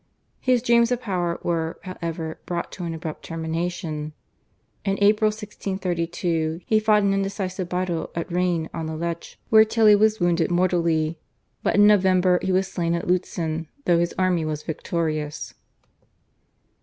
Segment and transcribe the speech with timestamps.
[0.39, 4.13] His dreams of power were, however, brought to an abrupt termination.
[4.83, 9.95] In April 1632 he fought an indecisive battle at Rain on the Lech, where Tilly
[9.95, 11.19] was wounded mortally,
[11.61, 15.53] but in November he was slain at Lutzen though his army was victorious.